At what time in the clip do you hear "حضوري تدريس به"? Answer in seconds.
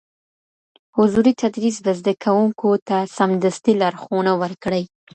0.97-1.91